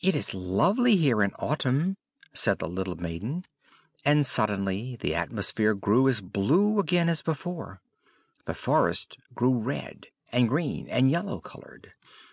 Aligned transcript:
"It 0.00 0.14
is 0.14 0.34
lovely 0.34 0.94
here 0.94 1.20
in 1.20 1.32
autumn!" 1.32 1.96
said 2.32 2.60
the 2.60 2.68
little 2.68 2.94
maiden. 2.94 3.44
And 4.04 4.24
suddenly 4.24 4.94
the 4.94 5.16
atmosphere 5.16 5.74
grew 5.74 6.06
as 6.06 6.20
blue 6.20 6.78
again 6.78 7.08
as 7.08 7.22
before; 7.22 7.80
the 8.44 8.54
forest 8.54 9.18
grew 9.34 9.58
red, 9.58 10.06
and 10.30 10.48
green, 10.48 10.88
and 10.88 11.10
yellow 11.10 11.40
colored. 11.40 11.92